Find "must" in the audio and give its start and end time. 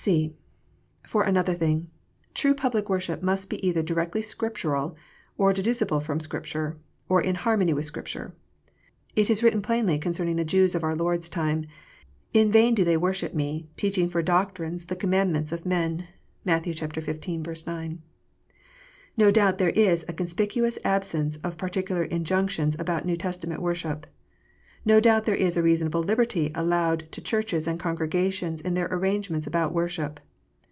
3.21-3.51